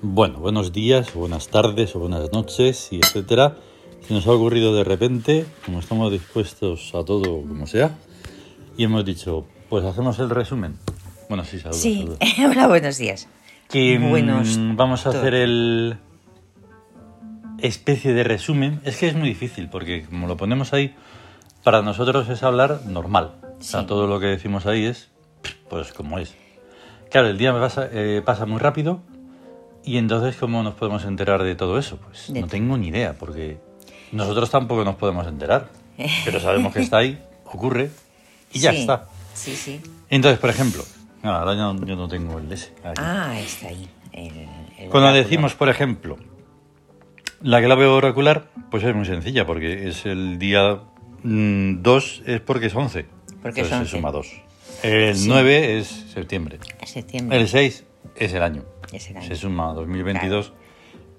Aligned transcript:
Bueno, 0.00 0.38
buenos 0.38 0.72
días, 0.72 1.14
o 1.16 1.20
buenas 1.20 1.48
tardes, 1.48 1.94
o 1.96 1.98
buenas 1.98 2.32
noches, 2.32 2.92
y 2.92 2.98
etcétera. 2.98 3.56
Se 4.06 4.14
nos 4.14 4.26
ha 4.26 4.32
ocurrido 4.32 4.74
de 4.74 4.84
repente, 4.84 5.44
como 5.64 5.80
estamos 5.80 6.12
dispuestos 6.12 6.94
a 6.94 7.04
todo 7.04 7.42
como 7.42 7.66
sea, 7.66 7.96
y 8.76 8.84
hemos 8.84 9.04
dicho, 9.04 9.46
pues 9.68 9.84
hacemos 9.84 10.18
el 10.20 10.30
resumen. 10.30 10.76
Bueno, 11.28 11.44
sí, 11.44 11.58
saludos. 11.58 11.80
Sí, 11.80 11.98
saludos. 11.98 12.18
hola, 12.50 12.68
buenos 12.68 12.98
días. 12.98 13.28
Que 13.68 13.98
mm, 13.98 14.08
Buenos 14.08 14.58
vamos 14.76 15.04
a 15.06 15.10
hacer 15.10 15.34
el 15.34 15.98
especie 17.58 18.14
de 18.14 18.22
resumen. 18.22 18.80
Es 18.84 18.98
que 18.98 19.08
es 19.08 19.16
muy 19.16 19.28
difícil, 19.28 19.68
porque 19.68 20.04
como 20.06 20.28
lo 20.28 20.36
ponemos 20.36 20.72
ahí, 20.72 20.94
para 21.64 21.82
nosotros 21.82 22.28
es 22.28 22.42
hablar 22.44 22.82
normal. 22.86 23.32
O 23.58 23.62
sea, 23.62 23.80
Sí. 23.80 23.86
todo 23.86 24.06
lo 24.06 24.20
que 24.20 24.26
decimos 24.26 24.64
ahí 24.66 24.84
es, 24.84 25.10
pues 25.68 25.92
como 25.92 26.20
es. 26.20 26.34
Claro, 27.10 27.26
el 27.28 27.36
día 27.36 27.52
me 27.52 27.58
pasa, 27.58 27.88
eh, 27.92 28.22
pasa 28.24 28.46
muy 28.46 28.58
rápido 28.58 29.00
y 29.88 29.98
entonces 29.98 30.36
¿cómo 30.36 30.62
nos 30.62 30.74
podemos 30.74 31.04
enterar 31.04 31.42
de 31.42 31.54
todo 31.54 31.78
eso? 31.78 31.96
Pues 31.98 32.32
De 32.32 32.40
no 32.40 32.46
tengo 32.46 32.76
ni 32.76 32.88
idea, 32.88 33.14
porque 33.18 33.58
nosotros 34.12 34.50
tampoco 34.50 34.84
nos 34.84 34.96
podemos 34.96 35.26
enterar, 35.26 35.68
pero 36.24 36.40
sabemos 36.40 36.72
que 36.72 36.80
está 36.80 36.98
ahí, 36.98 37.18
ocurre 37.44 37.90
y 38.52 38.58
ya 38.60 38.72
Sí, 38.72 38.78
está. 38.80 39.06
Sí, 39.34 39.54
sí. 39.54 39.80
Entonces, 40.10 40.38
por 40.40 40.50
ejemplo, 40.50 40.84
no, 41.22 41.32
ahora 41.32 41.54
yo, 41.54 41.84
yo 41.86 41.96
no 41.96 42.08
tengo 42.08 42.38
el 42.38 42.50
S. 42.52 42.72
aquí. 42.84 43.00
Ah, 43.02 43.38
está 43.38 43.68
ahí. 43.68 43.88
el- 44.12 44.48
el 44.78 44.88
Cuando 44.90 45.12
decimos, 45.12 45.54
por 45.54 45.68
ejemplo, 45.68 46.16
la 47.42 47.62
clave 47.62 47.86
oracular, 47.86 48.48
pues 48.70 48.82
es 48.84 48.94
muy 48.94 49.04
sencilla, 49.06 49.46
porque 49.46 49.88
es 49.88 50.06
el 50.06 50.38
día 50.38 50.80
2 51.22 52.22
es 52.26 52.40
porque 52.40 52.66
es 52.66 52.74
11. 52.74 53.06
Porque 53.42 53.60
es 53.60 53.66
Entonces 53.66 53.70
se 53.70 53.76
11. 53.76 53.90
suma 53.96 54.10
2. 54.10 54.26
El 54.82 55.16
Sí. 55.16 55.28
9 55.28 55.78
es 55.78 55.86
septiembre. 56.12 56.58
Septiembre. 56.84 57.38
El 57.40 57.48
6 57.48 57.84
es 58.16 58.32
el 58.32 58.42
año. 58.42 58.64
Es 58.92 59.08
el 59.10 59.16
año. 59.18 59.26
Se 59.26 59.36
suma 59.36 59.72
2022 59.74 60.52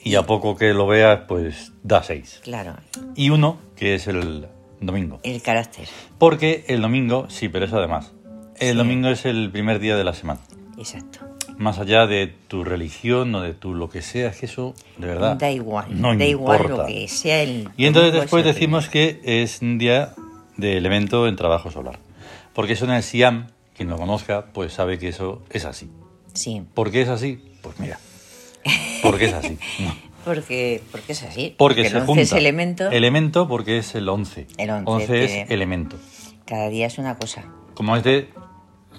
y 0.01 0.15
a 0.15 0.23
poco 0.25 0.55
que 0.55 0.73
lo 0.73 0.87
veas, 0.87 1.21
pues 1.27 1.73
da 1.83 2.01
6. 2.03 2.41
Claro, 2.43 2.75
Y 3.15 3.29
1, 3.29 3.57
que 3.75 3.95
es 3.95 4.07
el 4.07 4.47
domingo. 4.79 5.19
el 5.23 5.41
carácter. 5.41 5.87
Porque 6.17 6.63
el 6.67 6.81
domingo, 6.81 7.25
sí, 7.29 7.49
pero 7.49 7.65
eso 7.65 7.77
además. 7.77 8.13
El 8.59 8.71
Sí. 8.71 8.77
domingo 8.77 9.09
es 9.09 9.25
el 9.25 9.51
primer 9.51 9.79
día 9.79 9.95
de 9.95 10.03
la 10.03 10.13
semana. 10.13 10.39
Exacto. 10.77 11.19
Más 11.57 11.77
allá 11.79 12.07
de 12.07 12.27
tu 12.47 12.63
religión 12.63 13.35
o 13.35 13.41
de 13.41 13.53
tu 13.53 13.73
lo 13.73 13.89
que 13.89 14.01
sea, 14.01 14.29
es 14.29 14.37
que 14.39 14.45
eso, 14.45 14.73
de 14.97 15.07
verdad. 15.07 15.35
Da 15.35 15.51
igual. 15.51 15.99
No 16.01 16.15
da 16.15 16.23
igual 16.25 16.65
lo 16.69 16.85
que 16.85 17.07
sea 17.09 17.41
el. 17.41 17.69
Y 17.75 17.85
entonces 17.85 18.13
después 18.13 18.45
decimos 18.45 18.87
que 18.87 19.19
es 19.25 19.61
un 19.61 19.77
día 19.77 20.13
de 20.55 20.77
elemento 20.77 21.27
en 21.27 21.35
trabajo 21.35 21.69
solar. 21.71 21.99
Porque 22.53 22.73
eso 22.73 22.85
en 22.85 22.91
el 22.91 23.03
Siam, 23.03 23.47
quien 23.75 23.89
lo 23.89 23.97
conozca, 23.97 24.45
pues 24.53 24.71
sabe 24.73 24.97
que 24.99 25.09
eso 25.09 25.41
es 25.49 25.65
así. 25.65 25.89
Sí, 26.33 26.63
¿Por 26.73 26.91
qué 26.91 27.01
es 27.01 27.09
así? 27.09 27.41
Pues 27.61 27.79
mira. 27.79 27.99
Porque 29.01 29.25
es 29.25 29.33
así. 29.33 29.57
No. 29.79 29.95
porque, 30.25 30.83
porque 30.91 31.13
es 31.13 31.23
así. 31.23 31.55
Porque, 31.57 31.81
el 31.81 31.87
se 31.89 31.97
11 31.97 32.05
junta. 32.05 32.21
es 32.21 32.31
elemento. 32.33 32.89
Elemento 32.91 33.47
porque 33.47 33.77
es 33.77 33.95
el 33.95 34.07
11. 34.07 34.47
El 34.57 34.69
11 34.69 35.23
es 35.23 35.51
elemento. 35.51 35.95
Cada 36.45 36.69
día 36.69 36.87
es 36.87 36.97
una 36.97 37.15
cosa. 37.17 37.45
Como 37.73 37.95
es 37.95 38.03
de... 38.03 38.29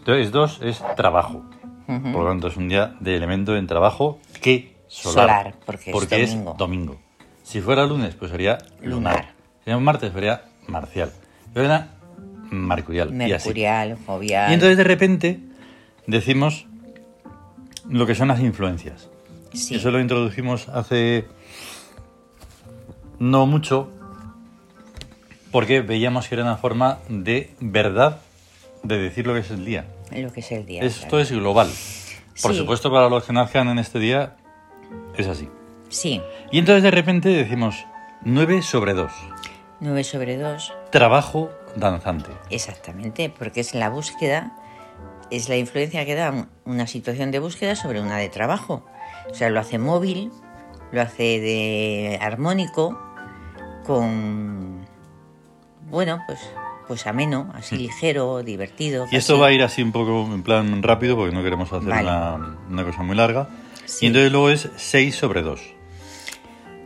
Es 0.07 0.33
dos, 0.33 0.61
es 0.63 0.83
trabajo. 0.97 1.45
Por 1.87 2.23
lo 2.23 2.29
tanto, 2.29 2.49
es 2.49 2.57
un 2.57 2.69
día 2.69 2.95
de 3.01 3.17
elemento 3.17 3.57
en 3.57 3.67
trabajo 3.67 4.19
que 4.41 4.77
solar. 4.87 5.15
Solar, 5.15 5.55
porque 5.67 5.91
es 6.23 6.31
domingo. 6.31 6.55
domingo. 6.57 7.01
Si 7.43 7.61
fuera 7.61 7.85
lunes, 7.85 8.15
pues 8.15 8.31
sería 8.31 8.59
lunar. 8.81 9.15
Lunar. 9.15 9.35
Si 9.59 9.65
fuera 9.65 9.79
martes, 9.81 10.13
sería 10.13 10.43
marcial. 10.69 11.13
Si 11.45 11.53
fuera 11.53 11.89
mercurial. 12.51 13.09
y 13.13 13.33
así. 13.33 13.49
Mercurial, 13.49 13.99
jovial. 14.07 14.51
Y 14.51 14.55
entonces 14.55 14.77
de 14.77 14.85
repente 14.85 15.41
decimos 16.07 16.67
lo 17.91 18.07
que 18.07 18.15
son 18.15 18.29
las 18.29 18.41
influencias. 18.41 19.09
Sí. 19.53 19.75
Eso 19.75 19.91
lo 19.91 20.01
introdujimos 20.01 20.69
hace 20.69 21.27
no 23.19 23.47
mucho 23.47 23.91
porque 25.51 25.81
veíamos 25.81 26.29
que 26.29 26.37
era 26.37 26.45
una 26.45 26.57
forma 26.57 26.99
de 27.09 27.55
verdad 27.61 28.21
de 28.83 28.99
decir 28.99 29.27
lo 29.27 29.35
que 29.35 29.41
es 29.41 29.51
el 29.51 29.65
día. 29.65 29.87
Lo 30.15 30.33
que 30.33 30.41
es 30.41 30.53
el 30.53 30.65
día. 30.65 30.83
Esto 30.83 31.09
claro. 31.09 31.19
es 31.23 31.33
global. 31.33 31.69
Por 32.41 32.53
Sí. 32.53 32.59
supuesto, 32.59 32.91
para 32.91 33.09
los 33.09 33.25
que 33.25 33.33
nazcan 33.33 33.69
en 33.69 33.79
este 33.79 33.99
día 33.99 34.37
es 35.17 35.27
así. 35.27 35.49
Sí. 35.89 36.23
Y 36.53 36.59
entonces 36.61 36.83
de 36.83 36.91
repente 36.91 37.29
decimos 37.29 37.75
9 38.23 38.63
sobre 38.63 38.95
2. 38.95 39.13
9 39.81 40.05
sobre 40.05 40.37
2. 40.39 40.73
Trabajo 40.91 41.51
danzante. 41.77 42.31
Exactamente, 42.49 43.33
porque 43.37 43.61
es 43.61 43.75
la 43.75 43.91
búsqueda, 43.91 44.53
es 45.31 45.49
la 45.49 45.57
influencia 45.57 46.05
que 46.05 46.15
da 46.15 46.31
un- 46.31 46.49
una 46.65 46.87
situación 46.87 47.31
de 47.31 47.39
búsqueda 47.39 47.77
sobre 47.77 48.01
una 48.01 48.17
de 48.19 48.29
trabajo. 48.29 48.85
O 49.31 49.35
sea, 49.35 49.51
lo 49.51 49.61
hace 49.61 49.79
móvil, 49.79 50.31
lo 50.93 51.01
hace 51.03 51.23
de 51.41 52.19
armónico, 52.21 52.99
con, 53.87 54.87
bueno, 55.91 56.23
pues, 56.27 56.41
pues 56.89 57.07
ameno, 57.07 57.51
así 57.55 57.77
ligero, 57.77 58.43
divertido. 58.43 59.07
Y 59.11 59.17
esto 59.17 59.39
va 59.39 59.49
a 59.49 59.53
ir 59.53 59.63
así 59.63 59.83
un 59.83 59.93
poco 59.93 60.29
en 60.33 60.43
plan 60.43 60.83
rápido 60.83 61.17
porque 61.17 61.35
no 61.35 61.43
queremos 61.43 61.73
hacer 61.73 61.89
Vale. 61.89 62.03
una, 62.09 62.59
una 62.69 62.85
cosa 62.85 63.03
muy 63.03 63.17
larga. 63.17 63.49
Sí. 63.85 64.05
Y 64.05 64.09
entonces 64.09 64.31
luego 64.33 64.51
es 64.51 64.69
6 64.77 65.15
sobre 65.15 65.43
2. 65.43 65.61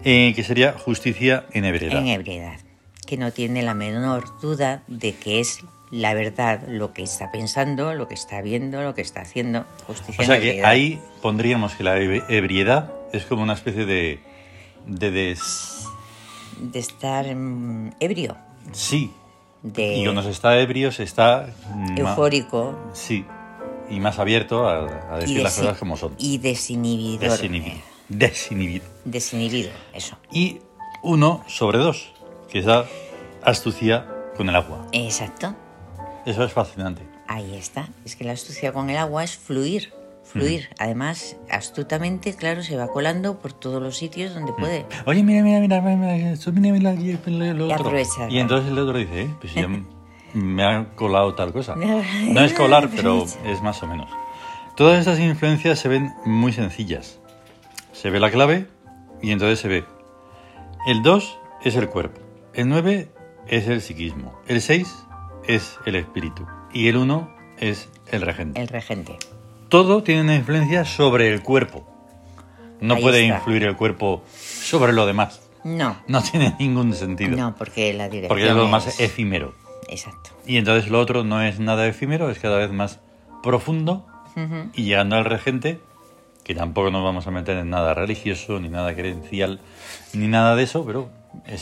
que 0.02 0.44
sería 0.46 0.72
justicia 0.74 1.46
en 1.52 1.64
ebriedad. 1.64 1.98
En 1.98 2.08
ebriedad, 2.08 2.58
que 3.06 3.16
no 3.16 3.32
tiene 3.32 3.62
la 3.62 3.72
menor 3.72 4.38
duda 4.42 4.82
de 4.86 5.14
que 5.14 5.40
es 5.40 5.60
la 5.90 6.14
verdad 6.14 6.62
lo 6.68 6.92
que 6.92 7.02
está 7.02 7.30
pensando, 7.30 7.94
lo 7.94 8.08
que 8.08 8.14
está 8.14 8.40
viendo, 8.42 8.82
lo 8.82 8.94
que 8.94 9.02
está 9.02 9.20
haciendo. 9.20 9.64
Justicia 9.86 10.22
O 10.22 10.26
sea 10.26 10.40
que 10.40 10.64
ahí 10.64 11.00
pondríamos 11.22 11.74
que 11.74 11.84
la 11.84 11.98
eb- 11.98 12.24
ebriedad 12.28 12.92
es 13.12 13.24
como 13.26 13.42
una 13.42 13.52
especie 13.54 13.84
de, 13.86 14.20
de 14.86 15.10
des... 15.10 15.86
De 16.60 16.78
estar 16.78 17.26
mm, 17.34 17.92
ebrio, 18.00 18.36
Sí. 18.72 19.12
de 19.62 19.96
Y 19.98 20.04
cuando 20.04 20.22
se 20.22 20.30
está 20.30 20.58
ebrio 20.58 20.90
se 20.92 21.02
está... 21.02 21.48
ma- 21.74 21.94
eufórico 21.96 22.78
Sí. 22.92 23.24
Y 23.90 24.00
más 24.00 24.18
abierto 24.18 24.66
a, 24.68 25.14
a 25.14 25.18
decir 25.18 25.42
las 25.42 25.54
cosas 25.58 25.76
como 25.78 25.96
son. 25.96 26.14
y 26.18 26.38
desinhibidor. 26.38 27.30
Desinhibido. 27.30 27.76
Desinhibido. 28.08 28.84
Desinhibido, 29.04 29.70
eso. 29.92 30.16
Y 30.32 30.60
1 31.02 31.44
sobre 31.46 31.78
2, 31.78 32.12
que 32.50 32.58
es 32.60 32.64
la 32.64 32.86
astucia 33.42 34.06
con 34.36 34.48
el 34.48 34.56
agua. 34.56 34.86
Exacto. 34.92 35.54
Eso 36.26 36.44
es 36.44 36.52
fascinante. 36.52 37.02
Ahí 37.28 37.54
está. 37.54 37.88
Es 38.04 38.16
que 38.16 38.24
la 38.24 38.32
astucia 38.32 38.72
con 38.72 38.90
el 38.90 38.96
agua 38.96 39.24
es 39.24 39.36
fluir. 39.36 39.92
Fluir. 40.24 40.70
Además, 40.78 41.36
astutamente, 41.50 42.34
claro, 42.34 42.62
se 42.62 42.76
va 42.76 42.88
colando 42.88 43.38
por 43.38 43.52
todos 43.52 43.82
los 43.82 43.96
sitios 43.98 44.32
donde 44.34 44.52
puede. 44.54 44.86
Oye, 45.04 45.22
mira, 45.22 45.42
mira, 45.42 45.60
mira, 45.60 45.80
mira, 45.82 45.96
mira, 45.96 46.32
esto, 46.32 46.50
mira, 46.50 46.72
mira, 46.72 46.94
lo 46.94 47.66
Y 47.66 47.72
otro. 47.72 47.74
aprovecha, 47.86 48.28
Y 48.30 48.38
entonces 48.38 48.70
el 48.72 48.78
otro 48.78 48.96
dice, 48.98 49.22
eh, 49.22 49.34
pues 49.40 49.52
ya 49.54 49.68
me 50.34 50.64
ha 50.64 50.86
colado 50.96 51.34
tal 51.34 51.52
cosa. 51.52 51.74
No 52.28 52.40
es 52.40 52.54
colar, 52.54 52.88
pero 52.94 53.24
es 53.44 53.62
más 53.62 53.82
o 53.82 53.86
menos. 53.86 54.08
Todas 54.76 54.98
estas 54.98 55.20
influencias 55.20 55.78
se 55.78 55.88
ven 55.88 56.12
muy 56.24 56.52
sencillas. 56.52 57.20
Se 57.92 58.10
ve 58.10 58.18
la 58.18 58.30
clave 58.30 58.66
y 59.22 59.30
entonces 59.30 59.60
se 59.60 59.68
ve. 59.68 59.84
El 60.86 61.02
2 61.02 61.38
es 61.64 61.76
el 61.76 61.88
cuerpo. 61.90 62.20
El 62.54 62.68
9 62.70 63.08
es 63.46 63.68
el 63.68 63.82
psiquismo. 63.82 64.40
El 64.48 64.62
6 64.62 64.92
es 65.48 65.78
el 65.86 65.96
espíritu. 65.96 66.46
Y 66.72 66.88
el 66.88 66.96
1 66.96 67.30
es 67.58 67.88
el 68.10 68.22
regente. 68.22 68.60
El 68.60 68.68
regente. 68.68 69.16
Todo 69.68 70.02
tiene 70.02 70.22
una 70.22 70.34
influencia 70.36 70.84
sobre 70.84 71.32
el 71.32 71.42
cuerpo. 71.42 71.86
No 72.80 72.94
Ahí 72.94 73.02
puede 73.02 73.22
está. 73.24 73.36
influir 73.38 73.64
el 73.64 73.76
cuerpo 73.76 74.22
sobre 74.32 74.92
lo 74.92 75.06
demás. 75.06 75.40
No. 75.64 75.96
No 76.08 76.22
tiene 76.22 76.54
ningún 76.58 76.92
sentido. 76.94 77.36
No, 77.36 77.54
porque 77.56 77.94
la 77.94 78.04
dirección. 78.08 78.28
porque 78.28 78.48
es 78.48 78.54
lo 78.54 78.68
más 78.68 78.86
es- 78.86 79.00
efímero. 79.00 79.54
Exacto. 79.88 80.30
Y 80.46 80.56
entonces 80.58 80.90
lo 80.90 81.00
otro 81.00 81.24
no 81.24 81.40
es 81.42 81.58
nada 81.60 81.86
efímero, 81.86 82.30
es 82.30 82.38
cada 82.38 82.58
vez 82.58 82.70
más 82.72 83.00
profundo. 83.42 84.06
Y 84.74 84.82
llegando 84.82 85.14
al 85.16 85.24
regente, 85.24 85.78
que 86.42 86.54
tampoco 86.56 86.90
nos 86.90 87.04
vamos 87.04 87.26
a 87.26 87.30
meter 87.30 87.56
en 87.56 87.70
nada 87.70 87.94
religioso, 87.94 88.58
ni 88.58 88.68
nada 88.68 88.92
creencial, 88.94 89.60
ni 90.12 90.26
nada 90.26 90.56
de 90.56 90.64
eso, 90.64 90.84
pero 90.84 91.08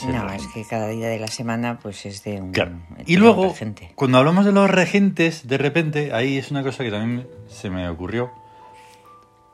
No, 0.07 0.31
es 0.31 0.47
que 0.53 0.63
cada 0.65 0.87
día 0.89 1.07
de 1.07 1.19
la 1.19 1.27
semana 1.27 1.79
pues 1.81 2.05
es 2.05 2.23
de 2.23 2.41
un, 2.41 2.51
Claro. 2.51 2.71
Y 3.05 3.17
luego, 3.17 3.49
regente. 3.49 3.91
cuando 3.95 4.17
hablamos 4.17 4.45
de 4.45 4.51
los 4.51 4.69
regentes, 4.69 5.47
de 5.47 5.57
repente, 5.57 6.13
ahí 6.13 6.37
es 6.37 6.51
una 6.51 6.63
cosa 6.63 6.83
que 6.83 6.91
también 6.91 7.27
se 7.47 7.69
me 7.69 7.87
ocurrió, 7.89 8.31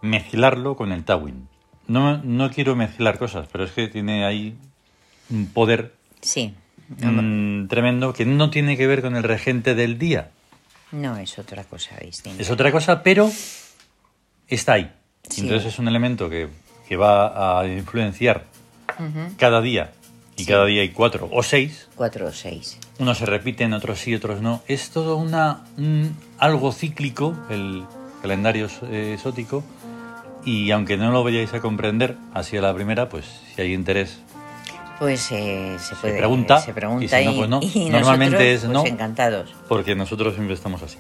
mezclarlo 0.02 0.76
con 0.76 0.92
el 0.92 1.04
Tawin. 1.04 1.48
No, 1.88 2.18
no 2.20 2.52
quiero 2.52 2.76
mezclar 2.76 3.18
cosas, 3.18 3.48
pero 3.52 3.64
es 3.64 3.72
que 3.72 3.88
tiene 3.88 4.26
ahí 4.26 4.56
un 5.30 5.48
poder 5.48 5.94
Sí. 6.22 6.54
mm, 6.98 7.68
tremendo 7.68 8.14
que 8.14 8.26
no 8.26 8.50
tiene 8.50 8.78
que 8.78 8.88
ver 8.88 9.02
con 9.02 9.16
el 9.16 9.24
regente 9.24 9.74
del 9.76 9.98
día. 9.98 10.30
No 10.92 11.18
es 11.18 11.38
otra 11.40 11.64
cosa 11.64 11.96
distinta. 12.04 12.42
Es 12.42 12.50
otra 12.50 12.72
cosa, 12.72 13.04
pero 13.04 13.30
está 14.48 14.74
ahí. 14.74 14.92
Sí. 15.30 15.42
Entonces 15.42 15.74
es 15.74 15.80
un 15.80 15.88
elemento 15.88 16.30
que, 16.30 16.50
que 16.88 16.96
va 16.98 17.60
a 17.60 17.68
influenciar 17.68 18.46
cada 19.38 19.62
día. 19.62 19.92
Y 20.40 20.44
Sí. 20.44 20.46
cada 20.46 20.66
día 20.66 20.82
hay 20.82 20.90
cuatro 20.90 21.28
o 21.32 21.44
seis. 21.44 21.88
Cuatro 21.96 22.28
o 22.28 22.32
seis. 22.32 22.78
Unos 22.98 23.18
se 23.18 23.26
repiten, 23.26 23.74
otros 23.74 24.00
sí, 24.00 24.16
otros 24.16 24.42
no. 24.42 24.62
Es 24.68 24.90
todo 24.92 25.18
una, 25.18 25.62
un- 25.78 26.16
algo 26.38 26.72
cíclico, 26.72 27.36
el 27.50 27.84
calendario 28.22 28.68
eh, 28.90 29.14
exótico, 29.16 29.64
Y 30.46 30.72
aunque 30.72 30.96
no 30.96 31.12
lo 31.12 31.22
vayáis 31.22 31.54
a 31.54 31.60
comprender 31.60 32.16
así 32.34 32.56
a 32.56 32.62
la 32.62 32.74
primera, 32.74 33.10
pues 33.10 33.26
si 33.54 33.62
hay 33.62 33.74
interés, 33.74 34.20
Pues 34.98 35.30
eh, 35.34 35.76
se 35.80 35.96
puede 35.98 36.18
pregunta, 36.18 36.60
se 36.62 36.74
pregunta 36.74 37.04
y 37.04 37.24
si 37.24 37.26
no, 37.26 37.36
pues 37.36 37.50
no. 37.50 37.60
y 37.62 37.90
Normalmente 37.90 38.38
nosotros, 38.38 38.54
es 38.54 38.60
pues, 38.62 38.72
no. 38.74 38.86
encantados. 38.86 39.54
porque 39.68 39.96
nosotros 39.96 40.36
siempre 40.36 40.54
estamos 40.56 40.82
así. 40.82 40.98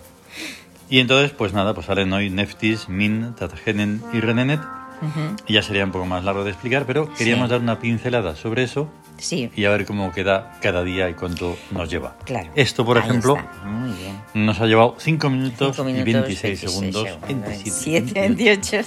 Y 0.89 0.99
entonces, 0.99 1.31
pues 1.31 1.53
nada, 1.53 1.73
pues 1.73 1.85
salen 1.87 2.11
hoy 2.11 2.29
Neftis, 2.29 2.89
Min, 2.89 3.33
Tatgenen 3.35 4.01
y 4.11 4.19
Renenet. 4.19 4.59
Ujú. 4.59 5.35
Y 5.47 5.53
ya 5.53 5.61
sería 5.63 5.85
un 5.85 5.91
poco 5.93 6.05
más 6.05 6.25
largo 6.25 6.43
de 6.43 6.49
explicar, 6.51 6.85
pero 6.85 7.11
queríamos 7.13 7.47
Sí. 7.47 7.51
dar 7.51 7.61
una 7.61 7.79
pincelada 7.79 8.35
sobre 8.35 8.63
eso 8.63 8.89
Sí, 9.19 9.51
y 9.55 9.65
a 9.65 9.69
ver 9.69 9.85
cómo 9.85 10.11
queda 10.11 10.57
cada 10.61 10.83
día 10.83 11.09
y 11.09 11.13
cuánto 11.13 11.57
nos 11.71 11.89
lleva. 11.89 12.15
claro. 12.25 12.49
Esto, 12.55 12.85
por 12.85 12.97
Ahí 12.97 13.03
ejemplo. 13.07 13.37
Muy 13.65 13.91
bien. 13.91 14.19
nos 14.33 14.59
ha 14.61 14.65
llevado 14.65 14.95
5 14.97 15.29
minutos, 15.29 15.75
Cinco 15.75 15.89
y 15.89 15.93
minutos, 15.93 16.27
26, 16.27 16.59
segundos, 16.59 17.03
27, 17.27 18.13
27, 18.13 18.19
28, 18.21 18.77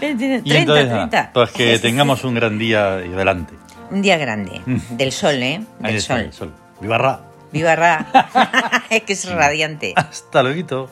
29, 0.00 0.42
Y 0.44 0.48
30, 0.48 0.58
entonces, 0.60 0.86
nada, 0.88 1.08
30. 1.10 1.30
pues 1.32 1.50
que 1.52 1.78
tengamos 1.82 2.24
un 2.24 2.34
gran 2.34 2.58
día 2.58 3.04
y 3.04 3.12
adelante. 3.12 3.54
Un 3.90 4.02
día 4.02 4.16
grande. 4.18 4.60
Del 4.90 5.12
sol, 5.12 5.34
¿eh? 5.42 5.60
Ahí 5.82 5.92
Del 5.92 5.96
está 5.96 6.14
sol. 6.16 6.24
el 6.24 6.32
sol. 6.32 6.52
¡Viva 6.80 6.98
Ra! 6.98 7.20
Viva 7.52 7.74
Ra. 7.76 8.06
es 8.90 9.02
que 9.02 9.12
es 9.14 9.30
radiante. 9.30 9.92
Hasta 9.96 10.42
luego. 10.42 10.88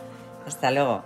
Hasta 0.47 0.71
luego. 0.71 1.05